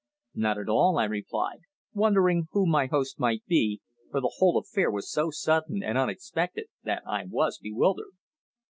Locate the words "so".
5.11-5.29